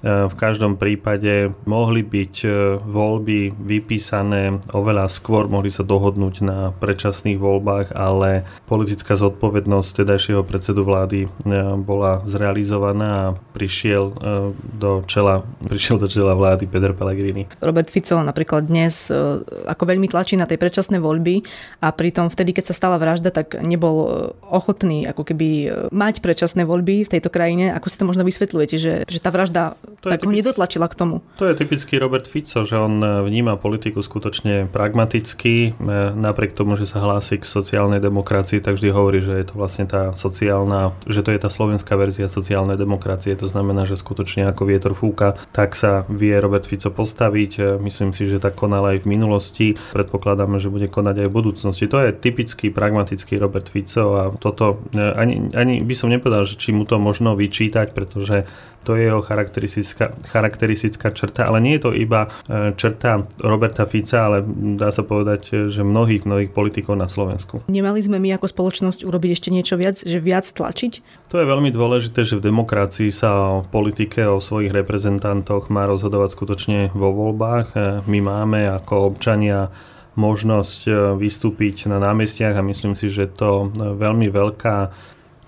[0.00, 2.48] V každom prípade mohli byť e,
[2.80, 10.88] voľby vypísané oveľa skôr, mohli sa dohodnúť na predčasných voľbách, ale politická zodpovednosť tedajšieho predsedu
[10.88, 11.28] vlády e,
[11.76, 14.14] bola zrealizovaná a prišiel e,
[14.56, 17.52] do čela, prišiel do čela vlády Peter Pellegrini.
[17.60, 19.12] Robert Fico napríklad dnes
[19.68, 21.44] ako veľmi tlačí na tej predčasné voľby
[21.84, 25.48] a pritom vtedy, keď sa stala vražda, tak nebol ochotný ako keby
[25.92, 27.76] mať predčasné voľby v tejto krajine.
[27.76, 31.14] Ako si to možno vysvetľujete, že, že tá vražda to tak ho nedotlačila k tomu.
[31.42, 36.78] To je typický Robert Fico, že on e, vníma politiku skutočne pragmaticky, e, napriek tomu,
[36.78, 40.94] že sa hlási k sociálnej demokracii, tak vždy hovorí, že je to vlastne tá sociálna,
[41.10, 45.34] že to je tá slovenská verzia sociálnej demokracie, to znamená, že skutočne ako vietor fúka,
[45.50, 47.52] tak sa vie Robert Fico postaviť.
[47.58, 51.36] E, myslím si, že tak konal aj v minulosti, predpokladáme, že bude konať aj v
[51.36, 51.90] budúcnosti.
[51.90, 56.70] To je typický pragmatický Robert Fico a toto ani, ani by som nepovedal, že či
[56.70, 58.46] mu to možno vyčítať, pretože
[58.84, 64.24] to je jeho charakteristická, charakteristická črta, ale nie je to iba e, črta Roberta Fica,
[64.24, 64.40] ale
[64.76, 67.60] dá sa povedať, že mnohých, mnohých politikov na Slovensku.
[67.68, 70.92] Nemali sme my ako spoločnosť urobiť ešte niečo viac, že viac tlačiť?
[71.28, 76.32] To je veľmi dôležité, že v demokracii sa o politike, o svojich reprezentantoch má rozhodovať
[76.32, 77.66] skutočne vo voľbách.
[77.76, 79.68] E, my máme ako občania
[80.16, 84.76] možnosť e, vystúpiť na námestiach a myslím si, že to veľmi veľká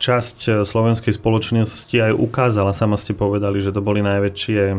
[0.03, 4.77] časť e, slovenskej spoločnosti aj ukázala, sama ste povedali, že to boli najväčšie e,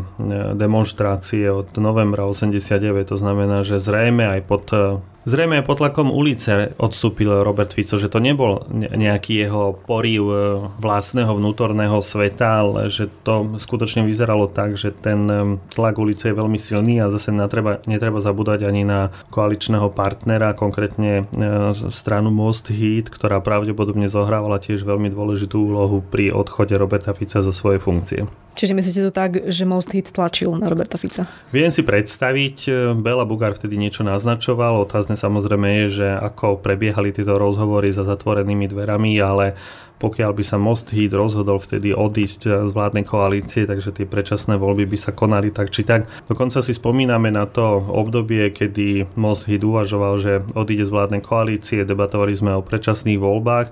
[0.52, 6.76] demonstrácie od novembra 89, to znamená, že zrejme aj pod e, Zrejme pod tlakom ulice
[6.76, 10.36] odstúpil Robert Fico, že to nebol nejaký jeho porýv e,
[10.76, 16.36] vlastného vnútorného sveta, ale že to skutočne vyzeralo tak, že ten e, tlak ulice je
[16.36, 22.68] veľmi silný a zase netreba, netreba zabúdať ani na koaličného partnera, konkrétne e, stranu Most
[22.68, 28.28] Heat, ktorá pravdepodobne zohrávala tiež veľmi dôležitú úlohu pri odchode Roberta Fica zo svojej funkcie.
[28.54, 31.26] Čiže myslíte to tak, že Most Hit tlačil na Roberta Fica?
[31.50, 37.10] Viem si predstaviť, e, Bela Bugár vtedy niečo naznačoval, otázne samozrejme je, že ako prebiehali
[37.10, 39.58] tieto rozhovory za zatvorenými dverami, ale
[39.98, 44.54] pokiaľ by sa Most Hit rozhodol vtedy odísť e, z vládnej koalície, takže tie predčasné
[44.54, 46.06] voľby by sa konali tak či tak.
[46.30, 51.82] Dokonca si spomíname na to obdobie, kedy Most Hit uvažoval, že odíde z vládnej koalície,
[51.82, 53.68] debatovali sme o predčasných voľbách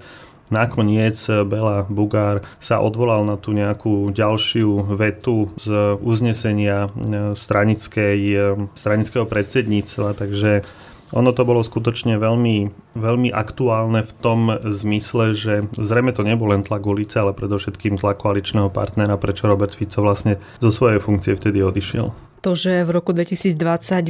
[0.51, 8.37] Nakoniec Bela Bugár sa odvolal na tú nejakú ďalšiu vetu z uznesenia e, e,
[8.75, 10.67] stranického predsedníctva, takže
[11.13, 16.65] ono to bolo skutočne veľmi, veľmi aktuálne v tom zmysle, že zrejme to nebol len
[16.65, 21.61] tlak ulice, ale predovšetkým tlak koaličného partnera, prečo Robert Fico vlastne zo svojej funkcie vtedy
[21.61, 23.55] odišiel to, že v roku 2020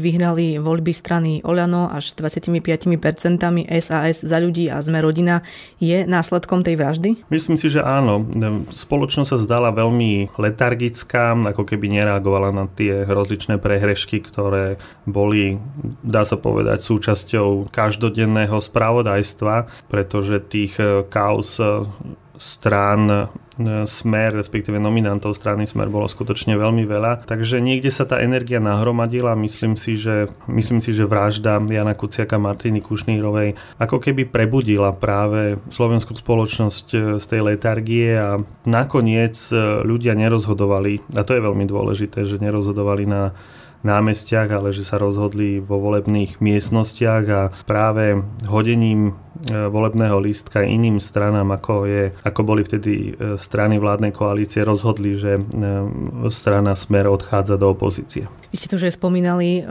[0.00, 2.88] vyhrali voľby strany Oľano až s 25%
[3.84, 5.44] SAS za ľudí a sme rodina,
[5.76, 7.28] je následkom tej vraždy?
[7.28, 8.24] Myslím si, že áno.
[8.72, 15.60] Spoločnosť sa zdala veľmi letargická, ako keby nereagovala na tie rozličné prehrešky, ktoré boli,
[16.00, 20.80] dá sa povedať, súčasťou každodenného spravodajstva, pretože tých
[21.12, 21.60] kaos
[22.42, 23.16] strán e,
[23.86, 27.22] Smer, respektíve nominantov strany Smer bolo skutočne veľmi veľa.
[27.30, 29.38] Takže niekde sa tá energia nahromadila.
[29.38, 35.62] Myslím si, že, myslím si, že vražda Jana Kuciaka Martiny Kušnírovej ako keby prebudila práve
[35.70, 41.64] slovenskú spoločnosť e, z tej letargie a nakoniec e, ľudia nerozhodovali, a to je veľmi
[41.70, 43.30] dôležité, že nerozhodovali na
[43.82, 49.12] námestiach, ale že sa rozhodli vo volebných miestnostiach a práve hodením e,
[49.68, 55.38] volebného lístka iným stranám, ako, je, ako boli vtedy e, strany vládnej koalície, rozhodli, že
[55.38, 55.42] e,
[56.30, 58.30] strana Smer odchádza do opozície.
[58.54, 59.64] Vy ste to aj spomínali,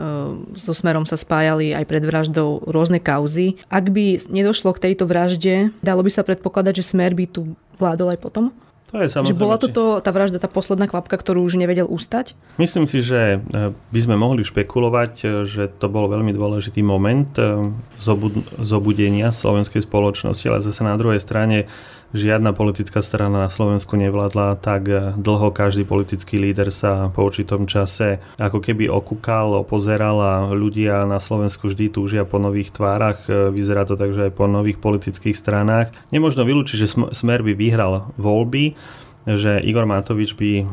[0.58, 3.54] so Smerom sa spájali aj pred vraždou rôzne kauzy.
[3.70, 8.18] Ak by nedošlo k tejto vražde, dalo by sa predpokladať, že Smer by tu vládol
[8.18, 8.50] aj potom?
[8.92, 9.40] To je samozrejme.
[9.40, 12.36] Že bola toto tá vražda, tá posledná kvapka, ktorú už nevedel ustať?
[12.60, 17.32] Myslím si, že e, by sme mohli špekulovať, e, že to bol veľmi dôležitý moment
[17.40, 17.72] e,
[18.60, 21.64] zobudenia slovenskej spoločnosti, ale zase na druhej strane
[22.12, 25.48] žiadna politická strana na Slovensku nevládla tak dlho.
[25.52, 31.72] Každý politický líder sa po určitom čase ako keby okúkal, opozeral a ľudia na Slovensku
[31.72, 33.24] vždy túžia po nových tvárach.
[33.28, 35.92] Vyzerá to tak, že aj po nových politických stranách.
[36.12, 38.76] Nemožno vylúčiť, že Smer by vyhral voľby,
[39.22, 40.64] že Igor Matovič by e,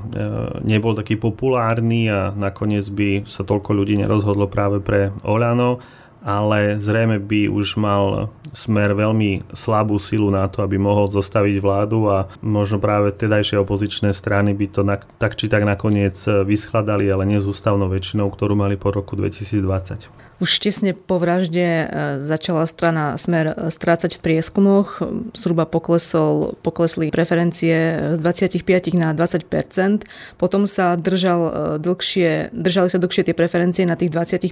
[0.66, 5.78] nebol taký populárny a nakoniec by sa toľko ľudí nerozhodlo práve pre Oľano
[6.24, 12.10] ale zrejme by už mal smer veľmi slabú silu na to, aby mohol zostaviť vládu
[12.10, 14.82] a možno práve tedajšie opozičné strany by to
[15.22, 20.29] tak či tak nakoniec vyskladali, ale nie s ústavnou väčšinou, ktorú mali po roku 2020.
[20.40, 21.86] Už tesne po vražde e,
[22.24, 25.04] začala strana Smer e, strácať v prieskumoch.
[25.36, 28.64] Zhruba poklesol, poklesli preferencie z 25
[28.96, 30.08] na 20%
[30.40, 31.52] Potom sa držal e,
[31.84, 34.48] dlhšie, držali sa dlhšie tie preferencie na tých 20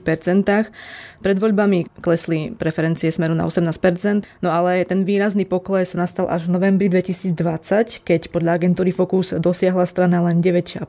[1.24, 6.60] Pred voľbami klesli preferencie Smeru na 18% no ale ten výrazný pokles nastal až v
[6.60, 10.84] novembri 2020, keď podľa agentúry Focus dosiahla strana len 9,5%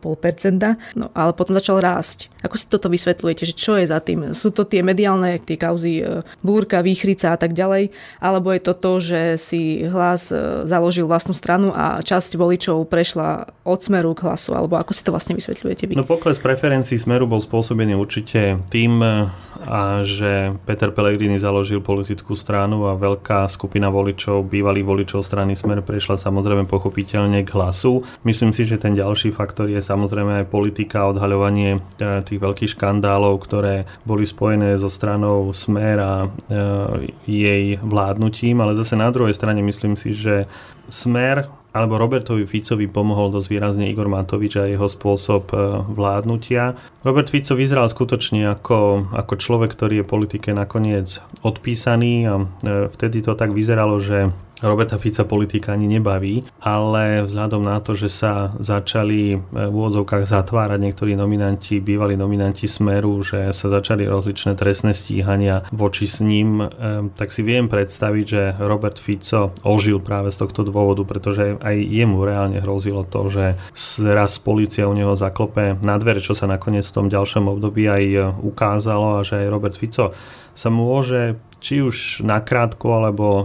[0.99, 2.35] No ale potom začal rásť.
[2.43, 4.35] Ako si toto vysvetľujete, že čo je za tým?
[4.35, 7.93] Sú to tie mediálne, tie kauzy e, Búrka, Výchrica a tak ďalej,
[8.25, 13.53] alebo je to to, že si hlas e, založil vlastnú stranu a časť voličov prešla
[13.69, 15.93] od smeru k hlasu, alebo ako si to vlastne vysvetľujete vy?
[15.93, 19.05] No pokles preferencií smeru bol spôsobený určite tým,
[19.59, 25.83] a že Peter Pellegrini založil politickú stranu a veľká skupina voličov, bývalých voličov strany Smer
[25.83, 28.07] prešla samozrejme pochopiteľne k hlasu.
[28.23, 33.43] Myslím si, že ten ďalší faktor je samozrejme aj politika, odhaľovanie e, tých veľkých škandálov,
[33.43, 36.29] ktoré boli spojené so stranou Smer a e,
[37.27, 40.47] jej vládnutím, ale zase na druhej strane myslím si, že
[40.89, 45.57] Smer alebo Robertovi Ficovi pomohol dosť výrazne Igor Matovič a jeho spôsob e,
[45.95, 46.75] vládnutia.
[47.05, 52.45] Robert Fico vyzeral skutočne ako, ako človek, ktorý je politike nakoniec odpísaný a e,
[52.89, 54.33] vtedy to tak vyzeralo, že
[54.63, 60.27] Roberta Fica politika ani nebaví, ale vzhľadom na to, že sa začali e, v úvodzovkách
[60.27, 66.59] zatvárať niektorí nominanti, bývalí nominanti Smeru, že sa začali rozličné trestné stíhania voči s ním,
[66.59, 66.67] e,
[67.15, 72.19] tak si viem predstaviť, že Robert Fico ožil práve z tohto dôvodu, pretože aj jemu
[72.27, 73.55] reálne hrozilo to, že
[74.03, 78.35] raz policia u neho zaklope na dvere, čo sa nakoniec v tom ďalšom období aj
[78.43, 80.11] ukázalo a že aj Robert Fico
[80.59, 83.45] sa môže či už nakrátko alebo e,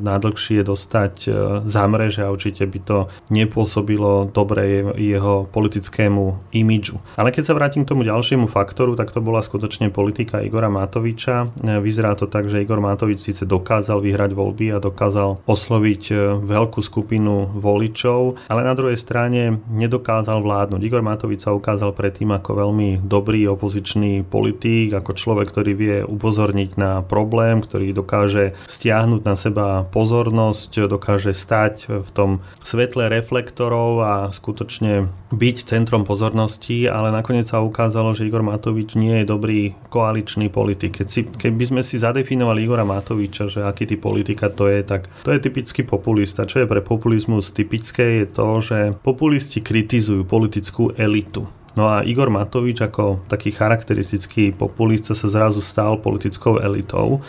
[0.00, 1.30] na dlhšie dostať e,
[1.68, 7.00] za mreže a určite by to nepôsobilo dobre jeho politickému imidžu.
[7.20, 11.52] Ale keď sa vrátim k tomu ďalšiemu faktoru, tak to bola skutočne politika Igora Matoviča.
[11.60, 16.02] E, vyzerá to tak, že Igor Matovič síce dokázal vyhrať voľby a dokázal osloviť
[16.40, 20.80] veľkú skupinu voličov, ale na druhej strane nedokázal vládnuť.
[20.80, 26.70] Igor Matovič sa ukázal predtým ako veľmi dobrý opozičný politík, ako človek, ktorý vie upozorniť
[26.80, 32.30] na problém problém, ktorý dokáže stiahnuť na seba pozornosť, dokáže stať v tom
[32.62, 39.22] svetle reflektorov a skutočne byť centrom pozornosti, ale nakoniec sa ukázalo, že Igor Matovič nie
[39.22, 41.02] je dobrý koaličný politik.
[41.02, 45.10] Keď si, keby sme si zadefinovali Igora Matoviča, že aký typ politika to je, tak
[45.26, 46.46] to je typický populista.
[46.46, 51.46] Čo je pre populizmus typické je to, že populisti kritizujú politickú elitu.
[51.78, 57.22] No a Igor Matovič ako taký charakteristický populista sa zrazu stal politickou elitou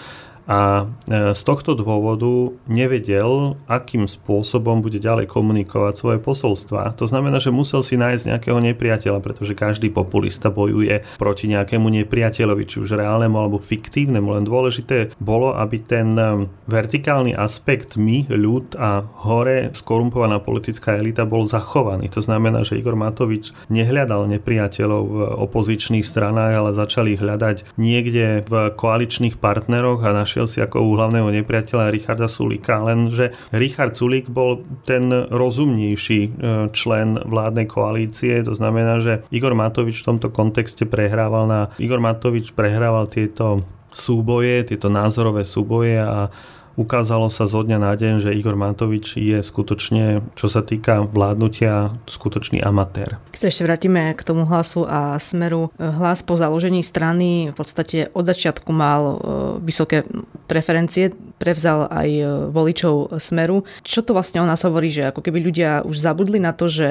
[0.49, 6.97] a e, z tohto dôvodu nevedel, akým spôsobom bude ďalej komunikovať svoje posolstva.
[6.97, 12.63] To znamená, že musel si nájsť nejakého nepriateľa, pretože každý populista bojuje proti nejakému nepriateľovi,
[12.65, 14.41] či už reálnemu alebo fiktívnemu.
[14.41, 21.23] Len dôležité bolo, aby ten e, vertikálny aspekt my, ľud a hore skorumpovaná politická elita
[21.23, 22.09] bol zachovaný.
[22.11, 28.53] To znamená, že Igor Matovič nehľadal nepriateľov v opozičných stranách, ale začali hľadať niekde v
[28.73, 34.65] koaličných partneroch a naš našiel si ako hlavného nepriateľa Richarda Sulika, lenže Richard Sulik bol
[34.89, 36.29] ten rozumnejší e,
[36.73, 41.69] člen vládnej koalície, to znamená, že Igor Matovič v tomto kontexte prehrával na...
[41.77, 43.61] Igor Matovič prehrával tieto
[43.93, 46.33] súboje, tieto názorové súboje a
[46.81, 51.93] ukázalo sa zo dňa na deň, že Igor Matovič je skutočne, čo sa týka vládnutia,
[52.09, 53.21] skutočný amatér.
[53.29, 58.09] Keď sa ešte vrátime k tomu hlasu a smeru, hlas po založení strany v podstate
[58.17, 59.15] od začiatku mal e,
[59.61, 60.01] vysoké
[60.49, 63.61] preferencie, prevzal aj e, voličov smeru.
[63.85, 66.89] Čo to vlastne o nás hovorí, že ako keby ľudia už zabudli na to, že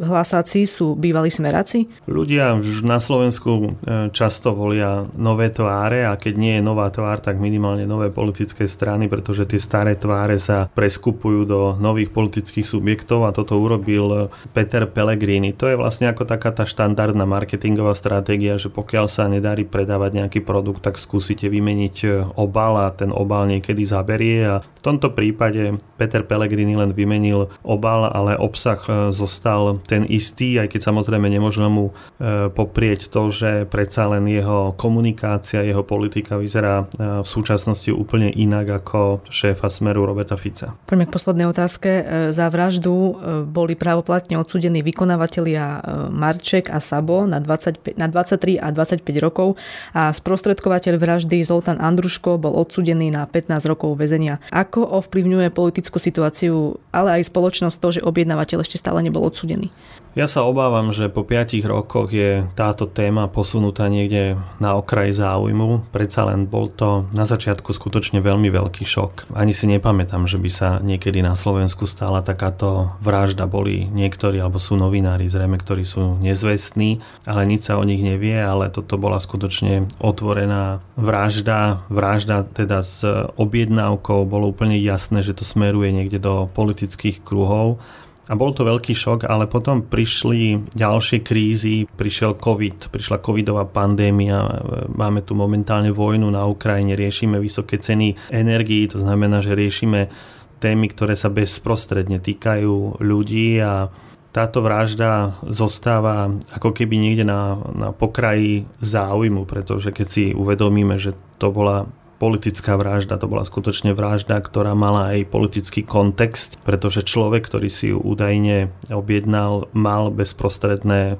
[0.00, 1.90] hlasáci sú bývalí smeráci?
[2.08, 3.76] Ľudia na Slovensku
[4.14, 8.93] často volia nové tváre a keď nie je nová tvár, tak minimálne nové politické strany
[8.94, 14.86] strany, pretože tie staré tváre sa preskupujú do nových politických subjektov a toto urobil Peter
[14.86, 15.50] Pellegrini.
[15.58, 20.40] To je vlastne ako taká tá štandardná marketingová stratégia, že pokiaľ sa nedarí predávať nejaký
[20.46, 26.22] produkt, tak skúsite vymeniť obal a ten obal niekedy zaberie a v tomto prípade Peter
[26.22, 31.84] Pellegrini len vymenil obal, ale obsah e, zostal ten istý, aj keď samozrejme nemôžno mu
[31.90, 38.28] e, poprieť to, že predsa len jeho komunikácia, jeho politika vyzerá e, v súčasnosti úplne
[38.28, 40.74] inak ako šéfa Smeru Roberta Fica.
[40.84, 41.90] Poďme k poslednej otázke.
[42.34, 43.14] Za vraždu
[43.46, 49.54] boli právoplatne odsudení vykonávateľia Marček a Sabo na, 25, na 23 a 25 rokov
[49.94, 54.42] a sprostredkovateľ vraždy Zoltán Andruško bol odsudený na 15 rokov väzenia.
[54.50, 59.70] Ako ovplyvňuje politickú situáciu, ale aj spoločnosť to, že objednávateľ ešte stále nebol odsudený?
[60.14, 65.90] Ja sa obávam, že po 5 rokoch je táto téma posunutá niekde na okraj záujmu.
[65.90, 69.34] Predsa len bol to na začiatku skutočne veľmi veľký šok.
[69.34, 73.50] Ani si nepamätám, že by sa niekedy na Slovensku stala takáto vražda.
[73.50, 78.38] Boli niektorí, alebo sú novinári zrejme, ktorí sú nezvestní, ale nič sa o nich nevie,
[78.38, 81.82] ale toto bola skutočne otvorená vražda.
[81.90, 83.02] Vražda teda s
[83.34, 84.30] objednávkou.
[84.30, 87.82] Bolo úplne jasné, že to smeruje niekde do politických kruhov
[88.24, 94.40] a bol to veľký šok, ale potom prišli ďalšie krízy, prišiel COVID, prišla covidová pandémia,
[94.88, 100.08] máme tu momentálne vojnu na Ukrajine, riešime vysoké ceny energií, to znamená, že riešime
[100.56, 103.92] témy, ktoré sa bezprostredne týkajú ľudí a
[104.34, 111.14] táto vražda zostáva ako keby niekde na, na pokraji záujmu, pretože keď si uvedomíme, že
[111.38, 111.86] to bola
[112.18, 117.90] politická vražda, to bola skutočne vražda, ktorá mala aj politický kontext, pretože človek, ktorý si
[117.90, 121.16] ju údajne objednal, mal bezprostredné e,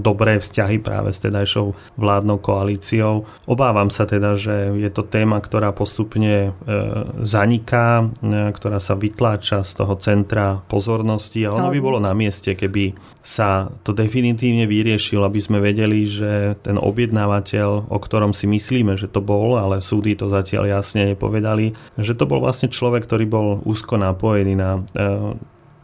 [0.00, 3.28] dobré vzťahy práve s tedajšou vládnou koalíciou.
[3.46, 6.70] Obávam sa teda, že je to téma, ktorá postupne e,
[7.22, 12.56] zaniká, e, ktorá sa vytláča z toho centra pozornosti a ono by bolo na mieste,
[12.56, 18.98] keby sa to definitívne vyriešilo, aby sme vedeli, že ten objednávateľ, o ktorom si myslíme,
[18.98, 23.24] že to bol, ale súdy to zatiaľ jasne nepovedali, že to bol vlastne človek, ktorý
[23.28, 24.80] bol úzko napojený na e,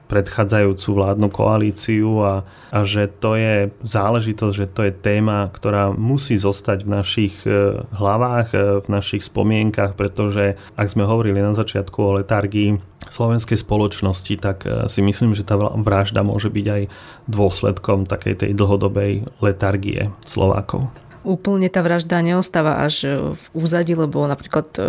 [0.09, 2.35] predchádzajúcu vládnu koalíciu a,
[2.73, 7.77] a že to je záležitosť, že to je téma, ktorá musí zostať v našich e,
[7.93, 12.81] hlavách, e, v našich spomienkach, pretože ak sme hovorili na začiatku o letargii
[13.13, 16.83] slovenskej spoločnosti, tak si myslím, že tá vražda môže byť aj
[17.25, 20.93] dôsledkom takej tej dlhodobej letargie Slovákov
[21.27, 24.83] úplne tá vražda neostáva až v úzadi, lebo napríklad e,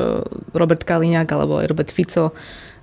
[0.54, 2.34] Robert Kaliňák alebo aj Robert Fico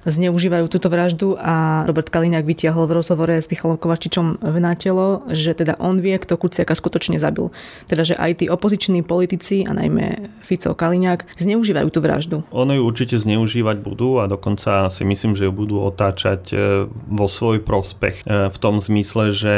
[0.06, 5.52] zneužívajú túto vraždu a Robert Kaliňák vytiahol v rozhovore s Michalom Kovačičom v nátelo, že
[5.52, 7.50] teda on vie, kto Kuciaka skutočne zabil.
[7.90, 12.36] Teda, že aj tí opoziční politici a najmä Fico Kaliňák zneužívajú tú vraždu.
[12.54, 16.56] Ono ju určite zneužívať budú a dokonca si myslím, že ju budú otáčať e,
[16.90, 18.22] vo svoj prospech.
[18.22, 19.54] E, v tom zmysle, že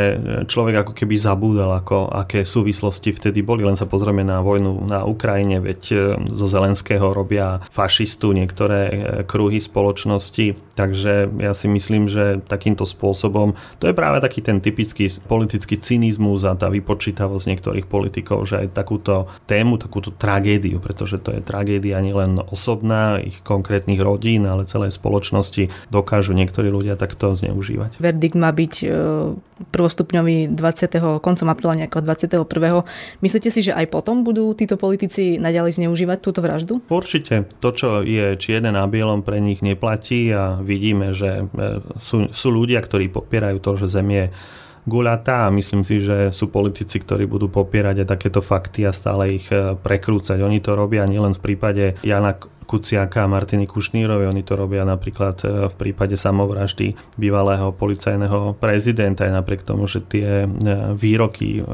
[0.49, 3.69] človek ako keby zabúdal, ako, aké súvislosti vtedy boli.
[3.69, 5.97] Len sa pozrieme na vojnu na Ukrajine, veď e,
[6.33, 8.81] zo Zelenského robia fašistu niektoré
[9.29, 10.66] kruhy spoločnosti spoločnosti.
[10.79, 16.46] Takže ja si myslím, že takýmto spôsobom to je práve taký ten typický politický cynizmus
[16.46, 21.98] a tá vypočítavosť niektorých politikov, že aj takúto tému, takúto tragédiu, pretože to je tragédia
[21.98, 27.98] nielen osobná, ich konkrétnych rodín, ale celej spoločnosti dokážu niektorí ľudia takto zneužívať.
[27.98, 28.88] Verdikt má byť e,
[29.74, 31.18] prvostupňový 20.
[31.18, 32.87] koncom apríla nejakého 21.
[33.18, 36.79] Myslíte si, že aj potom budú títo politici naďalej zneužívať túto vraždu?
[36.87, 37.51] Určite.
[37.59, 42.49] To, čo je čierne na bielom, pre nich neplatí a vidíme, že e, sú, sú
[42.49, 44.25] ľudia, ktorí popierajú to, že Zem je
[44.88, 49.37] guľatá a myslím si, že sú politici, ktorí budú popierať aj takéto fakty a stále
[49.37, 50.41] ich e, prekrúcať.
[50.41, 52.35] Oni to robia nielen v prípade Jana
[52.69, 59.29] Kuciaka a Martiny Kušnírovi, oni to robia napríklad e, v prípade samovraždy bývalého policajného prezidenta,
[59.29, 60.49] aj napriek tomu, že tie
[60.97, 61.64] výroky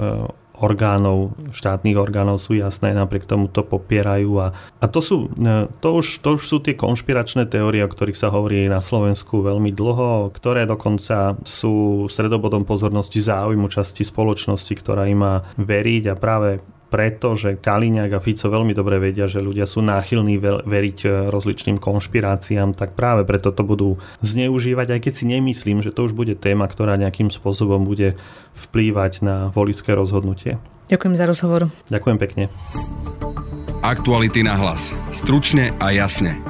[0.55, 4.33] orgánov, štátnych orgánov sú jasné, napriek tomu to popierajú.
[4.39, 8.19] A, a to, sú, e, to, už, to už sú tie konšpiračné teórie, o ktorých
[8.19, 15.11] sa hovorí na Slovensku veľmi dlho, ktoré dokonca sú stredobodom pozornosti záujmu časti spoločnosti, ktorá
[15.11, 19.67] im má veriť a práve preto, že Kaliňák a Fico veľmi dobre vedia, že ľudia
[19.67, 25.25] sú náchylní veriť e, rozličným konšpiráciám, tak práve preto to budú zneužívať, aj keď si
[25.27, 28.15] nemyslím, že to už bude téma, ktorá nejakým spôsobom bude
[28.55, 30.63] vplývať na volické rozhodnutie.
[30.93, 31.61] Ďakujem za rozhovor.
[31.89, 32.45] Ďakujem pekne.
[33.85, 34.97] Aktuality na hlas.
[35.13, 36.41] Stručne a jasne.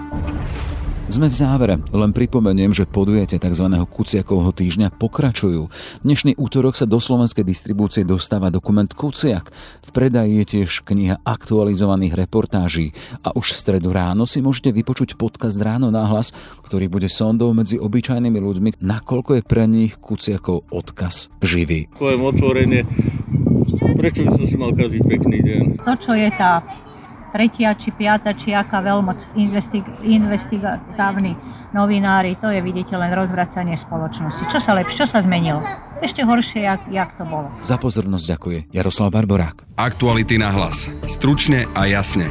[1.15, 3.71] Sme v závere, len pripomeniem, že podujete tzv.
[3.71, 5.71] Kuciakovho týždňa pokračujú.
[6.03, 9.47] Dnešný útorok sa do slovenskej distribúcie dostáva dokument Kuciak.
[9.87, 12.91] V predaji je tiež kniha aktualizovaných reportáží
[13.23, 16.35] a už v stredu ráno si môžete vypočuť podcast Ráno náhlas,
[16.67, 21.87] ktorý bude sondou medzi obyčajnými ľuďmi, nakoľko je pre nich Kuciakov odkaz živý.
[21.95, 22.83] Poviem otvorene,
[24.03, 25.63] prečo by som si mal každý pekný deň?
[25.79, 26.59] To, čo je tá
[27.35, 31.35] tretia či piata či aká veľmoc investig- investigatívni
[31.75, 34.47] novinári, to je vidíte len rozvracanie spoločnosti.
[34.47, 35.59] Čo sa lepšie, čo sa zmenilo?
[35.99, 37.51] Ešte horšie, jak, jak to bolo.
[37.67, 39.67] Za pozornosť ďakuje Jaroslav Barborák.
[39.75, 40.87] Aktuality na hlas.
[41.11, 42.31] Stručne a jasne.